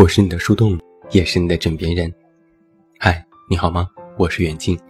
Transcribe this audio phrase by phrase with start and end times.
[0.00, 0.80] 我是你的树洞，
[1.10, 2.10] 也是你的枕边人。
[2.98, 3.86] 嗨，你好吗？
[4.16, 4.80] 我是远近。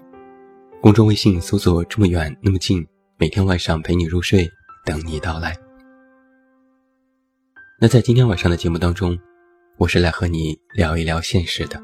[0.80, 2.86] 公众微信搜索“这么远那么近”，
[3.18, 4.48] 每天晚上陪你入睡，
[4.84, 5.52] 等你到来。
[7.80, 9.18] 那在今天晚上的节目当中，
[9.78, 11.82] 我是来和你聊一聊现实的。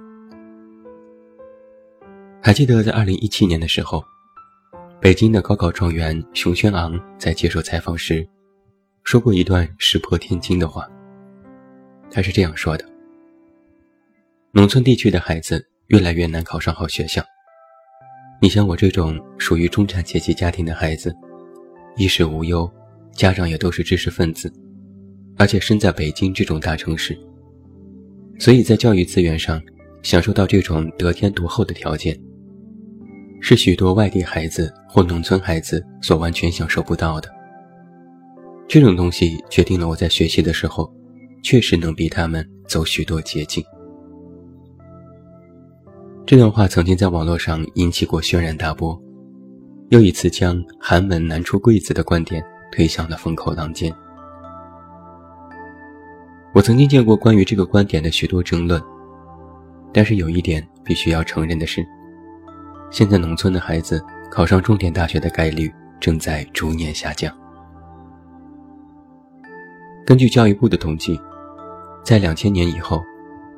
[2.41, 4.05] 还记得在二零一七年的时候，
[5.01, 8.25] 北京的高考状元熊轩昂在接受采访时，
[9.03, 10.89] 说过一段石破天惊的话。
[12.09, 12.89] 他是这样说的
[14.57, 17.23] ：“农村地区的孩子越来越难考上好学校。
[18.41, 21.15] 你像我这种属于中产阶级家庭的孩子，
[21.99, 22.67] 衣食无忧，
[23.13, 24.51] 家长也都是知识分子，
[25.37, 27.15] 而且身在北京这种大城市，
[28.39, 29.63] 所以在教育资源上
[30.03, 32.19] 享受到这种得天独厚的条件，
[33.43, 37.31] 是许多外地孩子或农村孩子所完全享受不到的。
[38.67, 40.91] 这种东西决定了我在学习的时候。”
[41.45, 43.63] 确实能比他们走许多捷径。
[46.27, 49.01] 这段话曾经在网络上引起过轩然大波，
[49.91, 53.95] 又一次将“寒门难出贵子”的观点推向了风口浪尖。
[56.53, 58.83] 我曾经见过关于这个观点的许多争论，
[59.93, 61.87] 但是有一点必须要承认的是，
[62.91, 67.33] 现在农村的孩子考上重点大学的概率正在逐年下降。
[70.05, 71.17] 根据教育部的统计。
[72.03, 73.03] 在两千年以后，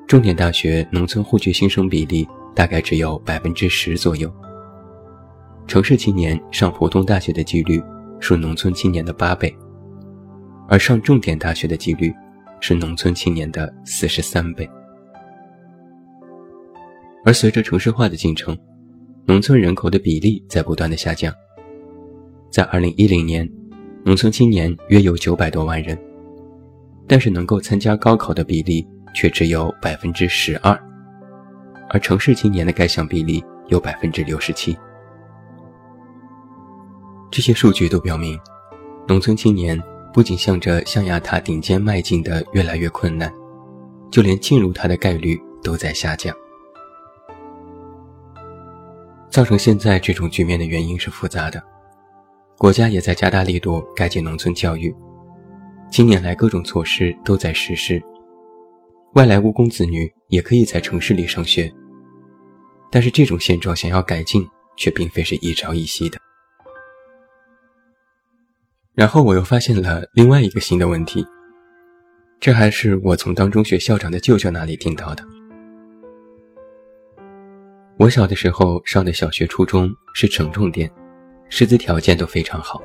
[0.06, 2.26] 重点大学农村户籍新生比例
[2.58, 4.28] 大概只有百分之十左右。
[5.68, 7.80] 城市青年上普通大学的几率
[8.18, 9.56] 是农村青年的八倍，
[10.66, 12.12] 而上重点大学的几率
[12.58, 14.68] 是农村青年的四十三倍。
[17.24, 18.58] 而随着城市化的进程，
[19.24, 21.32] 农村人口的比例在不断的下降。
[22.50, 23.48] 在二零一零年，
[24.04, 25.96] 农村青年约有九百多万人。
[27.06, 30.76] 但是能够参加高考的比例却只有百分之十二，
[31.90, 34.76] 而城市青年的该项比例有百分之六十七。
[37.30, 38.38] 这些数据都表明，
[39.06, 39.80] 农村青年
[40.12, 43.32] 不仅向着象牙塔顶尖迈进的越来越困难，
[44.10, 46.34] 就连进入它的概率都在下降。
[49.30, 51.62] 造成现在这种局面的原因是复杂的，
[52.56, 54.94] 国家也在加大力度改进农村教育。
[55.90, 58.02] 近年来，各种措施都在实施，
[59.18, 61.68] 外来务工子女也可以在城市里上学。
[62.88, 64.46] 但是，这种现状想要改进，
[64.76, 66.16] 却并非是一朝一夕的。
[68.94, 71.26] 然后，我又发现了另外一个新的问题，
[72.38, 75.24] 这还是我从当中学校长的舅舅那里听到的。
[77.96, 80.88] 我小的时候上的小学、初中是省重点，
[81.48, 82.80] 师资条件都非常好。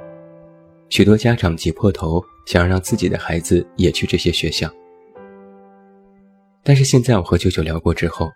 [0.89, 4.67] 许多家长挤破头想要让自己的孩子也去这些学校，
[6.63, 8.31] 但是现在我和舅舅聊过之后，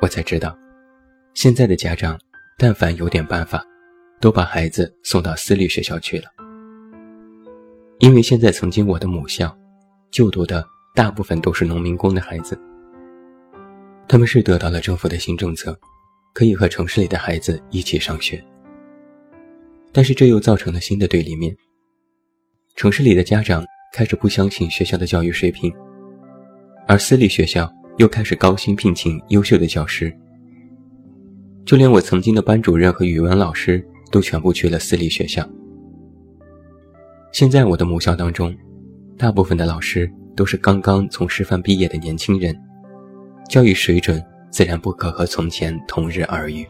[0.00, 0.56] 我才知道，
[1.34, 2.18] 现在的家长
[2.56, 3.62] 但凡有点办法，
[4.18, 6.24] 都把孩子送到私立学校去了。
[7.98, 9.54] 因为现在曾经我的母校，
[10.10, 12.58] 就读的大部分都是农民工的孩子，
[14.08, 15.78] 他们是得到了政府的新政策，
[16.32, 18.42] 可以和城市里的孩子一起上学，
[19.92, 21.54] 但是这又造成了新的对立面。
[22.74, 23.62] 城市里的家长
[23.92, 25.70] 开始不相信学校的教育水平，
[26.90, 30.12] 而私立学校又开始高薪聘请优秀的教师。
[31.64, 33.80] 就连我曾经的班主任和语文老师
[34.10, 35.48] 都全部去了私立学校。
[37.30, 38.52] 现在我的母校当中，
[39.16, 42.60] 大部分的老师都是刚刚从师范毕业的年轻人，
[43.48, 44.20] 教育水准
[44.50, 46.66] 自然不可和从前同日而语。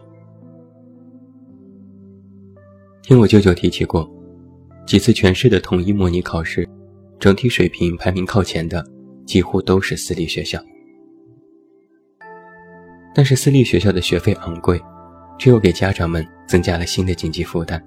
[3.00, 4.06] 听我舅舅提起过。
[4.86, 6.68] 几次全市的统一模拟考试，
[7.18, 8.84] 整体水平排名靠前的
[9.30, 10.60] 几乎都是私立学校。
[13.14, 14.82] 但是私立学校的学费昂贵，
[15.38, 17.80] 这又给家长们增加了新的经济负担。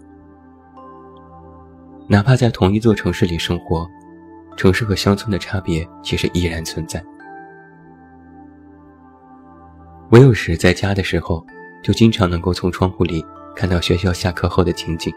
[2.08, 3.86] 哪怕在同一座城市里生活，
[4.56, 7.04] 城市和乡村的差别其实依然存在。
[10.10, 11.46] 我有时在家的时候，
[11.82, 13.22] 就经常能够从窗户里
[13.54, 15.14] 看到学校下课后的情景。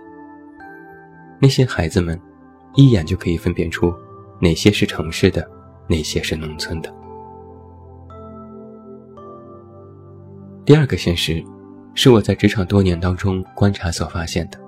[1.39, 2.21] 那些孩子们，
[2.75, 3.95] 一眼就可以分辨出
[4.41, 5.49] 哪些是城市的，
[5.89, 6.93] 哪些是农村的。
[10.65, 11.43] 第二个现实，
[11.95, 14.59] 是我在职场多年当中观察所发现的。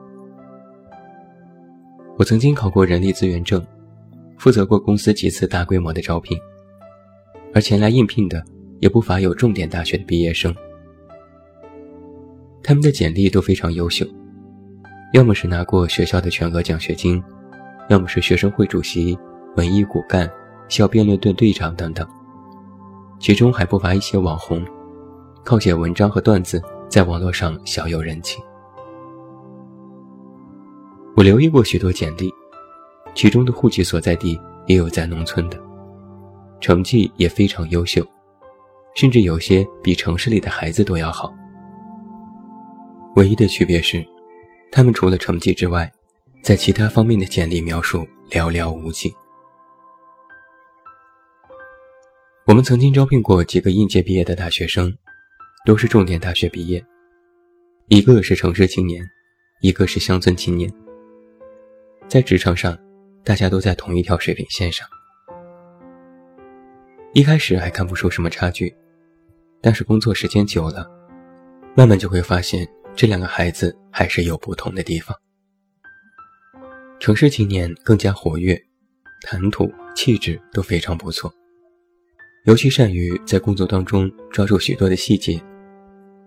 [2.16, 3.64] 我曾经考过人力资源证，
[4.36, 6.38] 负责过公司几次大规模的招聘，
[7.54, 8.44] 而前来应聘的
[8.80, 10.54] 也不乏有重点大学的毕业生，
[12.62, 14.06] 他们的简历都非常优秀。
[15.14, 17.22] 要么是拿过学校的全额奖学金，
[17.88, 19.18] 要么是学生会主席、
[19.56, 20.30] 文艺骨干、
[20.68, 22.06] 小辩论队队长等等。
[23.18, 24.64] 其中还不乏一些网红，
[25.44, 28.38] 靠写文章和段子在网络上小有人气。
[31.16, 32.32] 我留意过许多简历，
[33.14, 35.58] 其中的户籍所在地也有在农村的，
[36.60, 38.06] 成绩也非常优秀，
[38.94, 41.34] 甚至有些比城市里的孩子都要好。
[43.16, 44.06] 唯一的区别是，
[44.70, 45.90] 他们除了成绩之外，
[46.40, 49.12] 在其他方面的简历描述寥寥无几。
[52.48, 54.90] 我们曾经招聘过几个应届毕业的大学生，
[55.66, 56.82] 都是重点大学毕业，
[57.88, 59.06] 一个是城市青年，
[59.60, 60.72] 一个是乡村青年。
[62.08, 62.74] 在职场上，
[63.22, 64.88] 大家都在同一条水平线上。
[67.12, 68.74] 一开始还看不出什么差距，
[69.60, 70.90] 但是工作时间久了，
[71.76, 72.66] 慢慢就会发现
[72.96, 75.14] 这两个孩子还是有不同的地方。
[76.98, 78.58] 城市青年更加活跃，
[79.20, 81.30] 谈吐气质都非常不错。
[82.44, 85.38] 尤其善于在工作当中抓住许多的细节，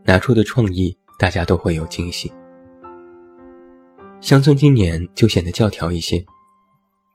[0.04, 2.31] 拿出的创意，大家都会有惊喜。
[4.19, 6.24] 乡村青年就显得教条一些，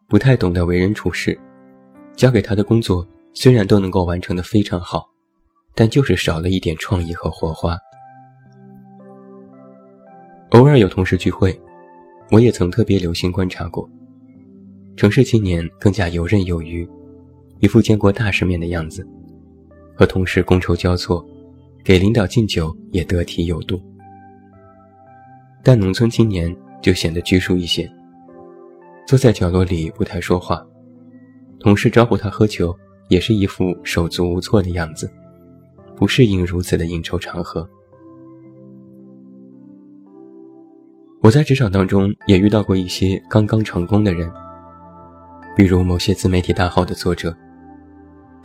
[0.09, 1.39] 不太懂得为人处事，
[2.17, 5.09] 交给他的工作虽然都能够完成的非常好，
[5.73, 7.79] 但就是少了一点创意和火花。
[10.51, 11.57] 偶尔有同事聚会，
[12.33, 13.89] 我也曾特别留心观察过，
[14.97, 16.89] 城市青年更加游刃有余。
[17.61, 19.06] 一副见过大世面的样子，
[19.94, 21.26] 和同事觥筹交错，
[21.82, 23.81] 给领导敬酒也得体有度。
[25.62, 27.91] 但农村青年就显得拘束一些，
[29.06, 30.64] 坐在角落里不太说话，
[31.58, 32.76] 同事招呼他喝酒，
[33.08, 35.11] 也是一副手足无措的样子，
[35.97, 37.69] 不适应如此的应酬场合。
[41.23, 44.31] 我在职场当中也遇到过一些刚刚成功的人，
[45.56, 47.35] 比如某些自媒体大号的作者。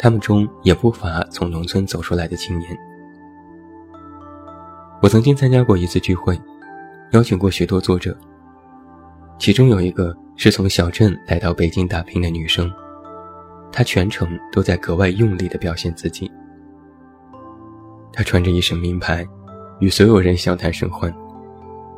[0.04, 2.76] 他们中也不乏从农村走出来的青年。
[5.00, 6.36] 我曾经参加过一次聚会，
[7.12, 8.18] 邀请过许多作者，
[9.38, 12.68] 其中有一个是从小镇来到北京打拼的女生，
[13.72, 16.32] 她全程都在格外用力地表现自己。
[18.12, 19.24] 她穿着一身名牌，
[19.82, 21.14] 与所有人相谈甚欢，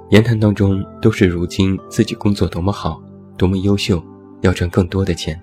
[0.10, 3.02] 言谈当中都是如今自己工作多么好，
[3.38, 4.04] 多么优秀，
[4.42, 5.42] 要赚更多的钱。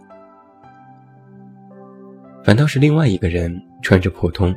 [2.43, 4.55] 反倒是另外一个人穿着普通，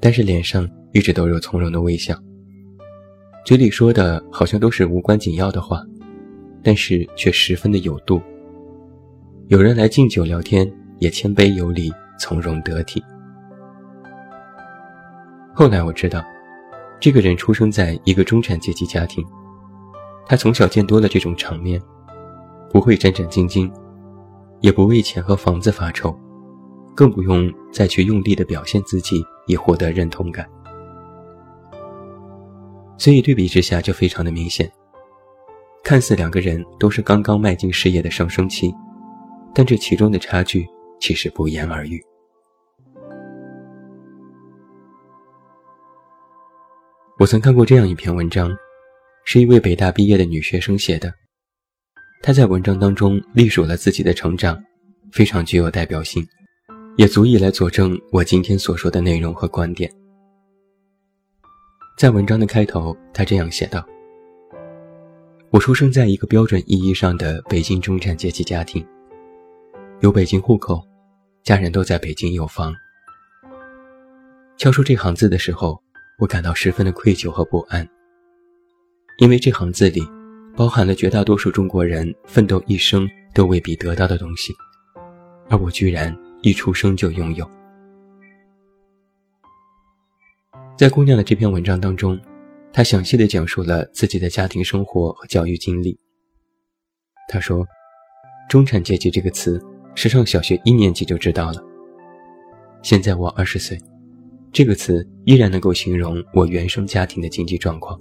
[0.00, 2.16] 但是脸上一直都有从容的微笑，
[3.44, 5.80] 嘴里说的好像都是无关紧要的话，
[6.64, 8.20] 但是却十分的有度。
[9.46, 13.00] 有人来敬酒聊天，也谦卑有礼，从容得体。
[15.54, 16.24] 后来我知道，
[16.98, 19.24] 这个人出生在一个中产阶级家庭，
[20.26, 21.80] 他从小见多了这种场面，
[22.72, 23.70] 不会战战兢兢，
[24.60, 26.12] 也不为钱和房子发愁。
[26.96, 30.48] 更不用再去用力的表现自己以获得认同感，
[32.96, 34.68] 所以对比之下就非常的明显。
[35.84, 38.74] 看似两个人都是刚刚迈进事业的上升期，
[39.54, 40.66] 但这其中的差距
[40.98, 42.02] 其实不言而喻。
[47.18, 48.50] 我曾看过这样一篇文章，
[49.26, 51.12] 是一位北大毕业的女学生写的，
[52.22, 54.58] 她在文章当中隶属了自己的成长，
[55.12, 56.26] 非常具有代表性。
[56.96, 59.92] 也足以来佐证我今天所说的内容和观点。
[61.98, 63.86] 在文章的开头，他这样写道
[65.50, 68.86] ：“我出生在一个标准意义上的北京中产阶级家庭，
[70.00, 70.82] 有北京户口，
[71.42, 72.74] 家人都在北京有房。”
[74.56, 75.78] 敲出这行字的时候，
[76.18, 77.86] 我感到十分的愧疚和不安，
[79.18, 80.02] 因为这行字里
[80.56, 84.54] 包含了绝大多数中国人奋斗一生都未必得到的东西，
[85.50, 86.16] 而我居然。
[86.42, 87.48] 一出生就拥有。
[90.76, 92.20] 在姑娘的这篇文章当中，
[92.72, 95.98] 她详细的讲述了自己的家庭生活和教育经历。
[97.28, 97.66] 她说
[98.48, 99.60] ：“中产阶级这个词，
[99.94, 101.64] 是上小学一年级就知道了。
[102.82, 103.78] 现在我二十岁，
[104.52, 107.98] 这个词依然能够形容我原生家庭的经济状况。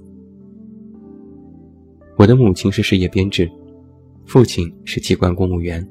[2.17, 3.49] 我的母亲是事业编制，
[4.25, 5.85] 父亲是机关公务员。”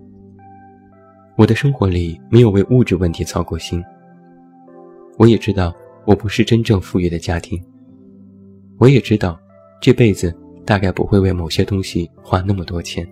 [1.37, 3.83] 我的生活里没有为物质问题操过心。
[5.19, 5.75] 我也知道
[6.07, 7.61] 我不是真正富裕的家庭。
[8.79, 9.39] 我也知道，
[9.81, 10.33] 这辈子
[10.65, 13.07] 大概不会为某些东西花那么多钱。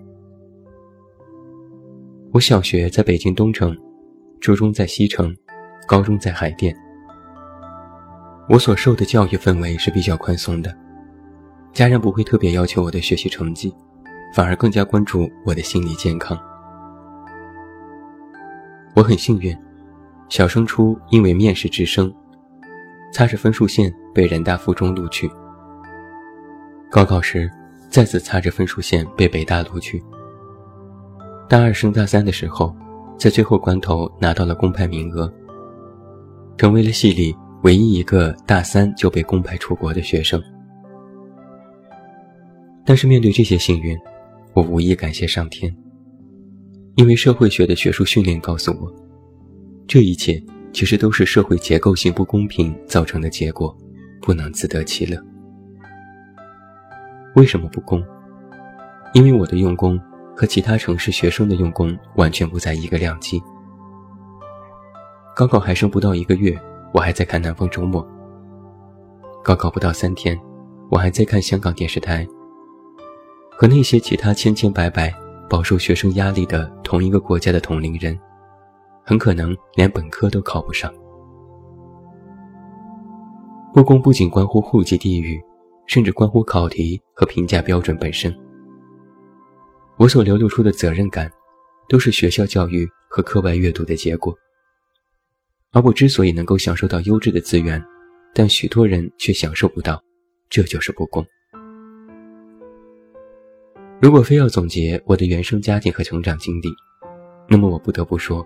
[2.33, 3.77] 我小学在北京东城，
[4.41, 5.37] 初中在西城，
[5.87, 6.75] 高中在海淀。
[8.49, 10.73] 我所受的教育氛围是比较宽松的，
[11.73, 13.73] 家人不会特别要求我的学习成绩，
[14.35, 16.39] 反而更加关注我的心理健康。
[18.95, 19.57] 我很幸运，
[20.29, 22.13] 小升初因为面试直升，
[23.13, 25.31] 擦着分数线被人大附中录取。
[26.91, 27.51] 高考时
[27.89, 30.03] 再次擦着分数线被北大录取。
[31.49, 32.75] 大二升大三的时候，
[33.19, 35.33] 在最后关头拿到了公派名额，
[36.59, 40.43] 成为了系里唯一一个大三就被公派出国的学生。
[42.85, 43.99] 但是面对这些幸运，
[44.53, 45.75] 我无意感谢上天，
[46.95, 48.93] 因为社会学的学术训练告诉我，
[49.87, 53.75] 这一切其实都是社会结构性不公平造成的结果，
[54.21, 55.19] 不能自得其乐。
[57.35, 58.05] 为什么不公？
[59.15, 59.99] 因为我的用功
[60.37, 63.43] 和其他城市学生的用功完全不在一个量级。
[65.35, 66.59] 高考还剩不到一个月，
[66.93, 68.03] 我还在看《南方周末》；
[69.43, 70.39] 高考不到三天，
[70.91, 72.27] 我还在看香港电视台。
[73.51, 75.15] 和那些其他千千百百
[75.53, 78.19] 饱受学生压力的同一个国家的同龄人，
[79.05, 80.91] 很可能连本科都考不上。
[83.75, 85.39] 不公不仅关乎户籍地域，
[85.87, 88.35] 甚至关乎考题和评价标准本身。
[89.99, 91.31] 我所流露出的责任感，
[91.87, 94.35] 都是学校教育和课外阅读的结果。
[95.73, 97.85] 而我之所以能够享受到优质的资源，
[98.33, 100.03] 但许多人却享受不到，
[100.49, 101.23] 这就是不公。
[104.03, 106.69] 如果非要总结我的原生家庭和成长经历，
[107.49, 108.45] 那么我不得不说，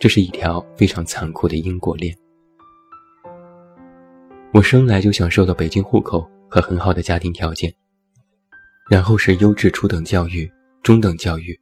[0.00, 2.16] 这是一条非常残酷的因果链。
[4.54, 7.70] 我生来就享受到北京户口和很好的家庭条件，
[8.88, 10.50] 然后是优质初等教育、
[10.82, 11.54] 中等教育，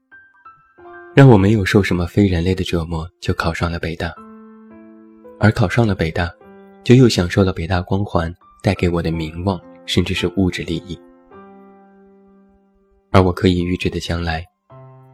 [1.13, 4.15] 让我没有受什么非人类的折磨就考上了北大，
[5.41, 6.31] 而考上了北大，
[6.85, 10.97] 就又享受了北大光环带给我的名望，甚至是物质利益。
[13.15, 14.45] 而我可以预知的将来，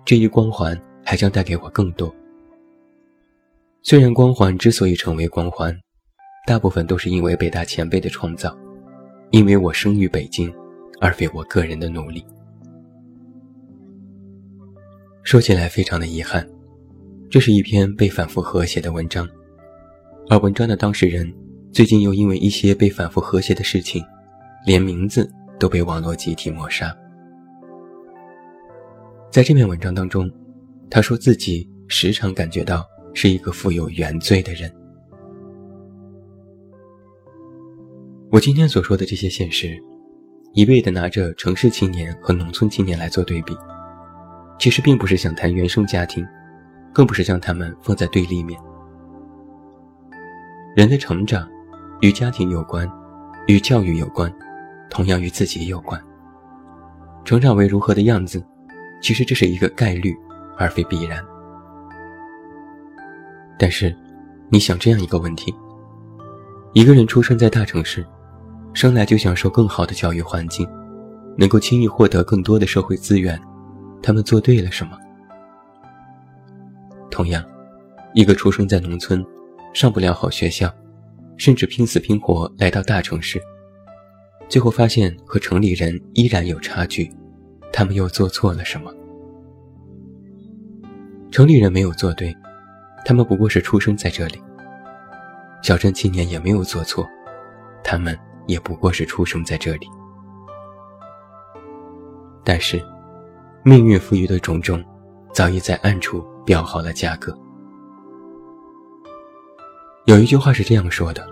[0.07, 2.11] 这一光环还将带给我更多。
[3.83, 5.79] 虽然光环之所以成为光环，
[6.47, 8.57] 大部分都是因为北大前辈的创造，
[9.33, 10.51] 因为我生于北京，
[10.99, 12.25] 而非我个人的努力。
[15.23, 16.49] 说起来非常的遗憾，
[17.29, 19.29] 这是一篇被反复和谐的文章，
[20.31, 21.31] 而文章的当事人
[21.71, 24.03] 最近又因为一些被反复和谐的事情，
[24.65, 26.97] 连名字都被网络集体抹杀。
[29.31, 30.29] 在这篇文章当中，
[30.91, 32.85] 他说自己时常感觉到
[33.15, 34.69] 是一个富有原罪的人。
[38.29, 39.81] 我今天所说的这些现实，
[40.53, 43.57] 一味的拿着城市青年和农村青年来做对比，
[44.59, 46.27] 其实并不是想谈原生家庭，
[46.93, 48.61] 更不是将他们放在对立面。
[50.75, 51.49] 人的成长，
[52.01, 52.91] 与家庭有关，
[53.47, 54.33] 与教育有关，
[54.91, 56.03] 同样与自己有关。
[57.25, 58.45] 成长为如何的样子？
[59.01, 60.15] 其实这是一个概率，
[60.57, 61.25] 而非必然。
[63.59, 63.95] 但是，
[64.51, 65.55] 你想这样一个问题：
[66.73, 68.07] 一个人出生在大城市，
[68.73, 70.69] 生来就享受更好的教育环境，
[71.37, 73.41] 能够轻易获得更多的社会资源，
[74.03, 74.99] 他们做对了什么？
[77.11, 77.45] 同样，
[78.15, 79.25] 一个出生在农村，
[79.75, 80.73] 上不了好学校，
[81.37, 83.41] 甚至拼死拼活来到大城市，
[84.49, 87.13] 最后发现和城里人依然有差距。
[87.73, 88.93] 他们又做错了什么？
[91.31, 92.37] 城里人没有做对，
[93.05, 94.39] 他们不过是出生在这里；
[95.63, 97.09] 小镇青年也没有做错，
[97.85, 99.87] 他们也不过是出生在这里。
[102.43, 102.83] 但是，
[103.63, 104.85] 命运赋予的种种，
[105.33, 107.33] 早已在暗处标好了价格。
[110.07, 111.25] 有一句话是这样说的：“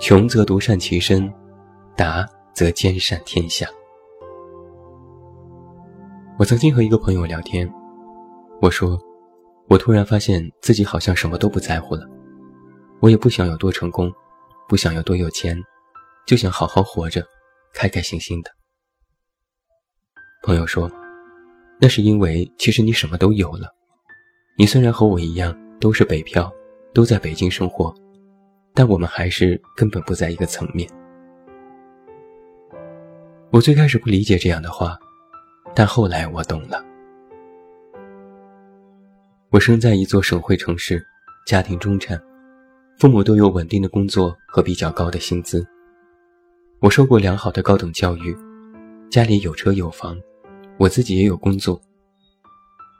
[0.00, 1.30] 穷则独善其身，
[1.94, 3.68] 达则兼善天下。”
[6.38, 7.66] 我曾经和一个朋友聊天，
[8.60, 9.00] 我说
[9.70, 12.06] ：“我突然发现自己好像什么都不在乎了，
[13.00, 14.12] 我也不想有多成功，
[14.68, 15.56] 不想有多有钱，
[16.26, 17.26] 就想好好活着，
[17.72, 18.50] 开开心心的。”
[20.44, 20.90] 朋友说
[21.80, 23.74] ：“那是因为其实你什么都有了，
[24.58, 26.52] 你虽然和我一样都是北漂，
[26.92, 27.94] 都在北京生活，
[28.74, 30.86] 但我们还是根本不在一个层面。”
[33.50, 34.98] 我最开始不理解这样的话。
[35.76, 36.82] 但后来我懂了。
[39.50, 41.04] 我生在一座省会城市，
[41.46, 42.18] 家庭中产，
[42.98, 45.66] 父母都有稳定的工作和比较高的薪资。
[46.80, 48.34] 我受过良好的高等教育，
[49.10, 50.18] 家里有车有房，
[50.78, 51.78] 我自己也有工作。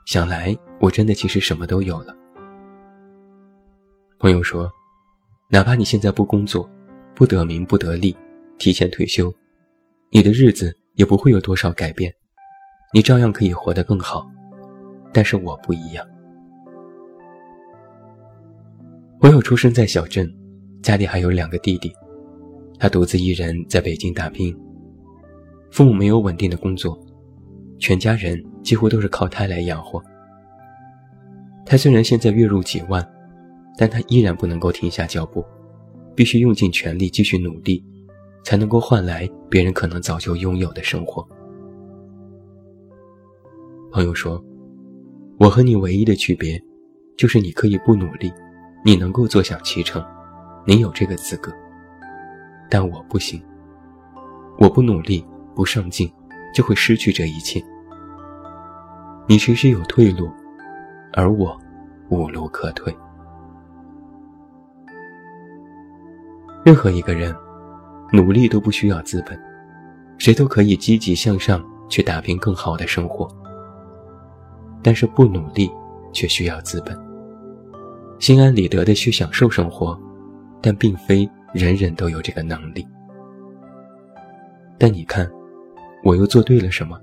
[0.05, 2.15] 想来我真的其实什么都有了。
[4.19, 4.71] 朋友说，
[5.49, 6.69] 哪怕你现在不工作，
[7.15, 8.15] 不得名不得利，
[8.59, 9.33] 提前退休，
[10.11, 12.13] 你的日子也不会有多少改变。
[12.93, 14.25] 你照样可以活得更好，
[15.11, 16.05] 但是我不一样。
[19.19, 20.33] 我有出生在小镇，
[20.81, 21.93] 家里还有两个弟弟，
[22.79, 24.57] 他独自一人在北京打拼，
[25.69, 26.97] 父母没有稳定的工作，
[27.77, 30.01] 全家人几乎都是靠他来养活。
[31.65, 33.05] 他虽然现在月入几万，
[33.77, 35.43] 但他依然不能够停下脚步，
[36.15, 37.83] 必须用尽全力继续努力，
[38.45, 41.27] 才能够换来别人可能早就拥有的生活。
[43.91, 44.43] 朋友说
[45.39, 46.61] ：“我和你唯一的区别，
[47.17, 48.31] 就是你可以不努力，
[48.83, 50.03] 你能够坐享其成，
[50.65, 51.51] 你有这个资格。
[52.69, 53.41] 但我不行，
[54.59, 55.25] 我不努力
[55.55, 56.11] 不上进，
[56.53, 57.63] 就会失去这一切。
[59.27, 60.29] 你其实有退路。”
[61.13, 61.59] 而我
[62.09, 62.95] 无路可退。
[66.63, 67.35] 任何一个人
[68.11, 69.39] 努力都不需要资本，
[70.19, 73.27] 谁都可以积极向上去打拼更好的生活。
[74.87, 75.69] 但是不努力
[76.13, 76.97] 却需要资本，
[78.19, 79.99] 心安理得的去享受生活，
[80.61, 82.87] 但并非人人都有这个能力。
[84.77, 85.29] 但你看，
[86.05, 86.97] 我又做对了什么？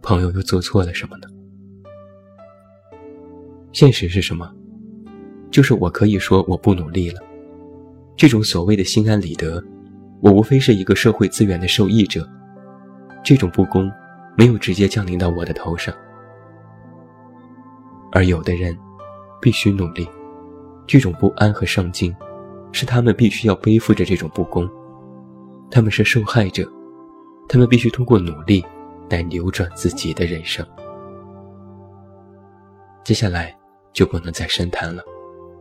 [0.00, 1.28] 朋友又做错了什么呢？
[3.70, 4.50] 现实是什么？
[5.50, 7.20] 就是我可以说我不努力了。
[8.16, 9.62] 这种所谓的心安理得，
[10.22, 12.26] 我无非是一个社会资源的受益者。
[13.22, 13.92] 这种不公，
[14.38, 15.94] 没有直接降临到我的头上。
[18.12, 18.76] 而有的人，
[19.40, 20.08] 必须努力。
[20.86, 22.14] 这种不安和上进，
[22.72, 24.68] 是他们必须要背负着这种不公。
[25.70, 26.70] 他们是受害者，
[27.48, 28.64] 他们必须通过努力
[29.08, 30.66] 来扭转自己的人生。
[33.04, 33.54] 接下来。
[33.92, 35.02] 就不能再深谈了，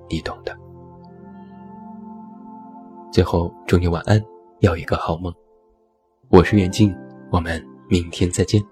[0.08, 0.56] 你懂的。
[3.12, 4.24] 最后祝你晚安，
[4.60, 5.34] 要一个好梦。
[6.30, 6.96] 我是袁静，
[7.32, 7.60] 我们
[7.90, 8.64] 明天再见。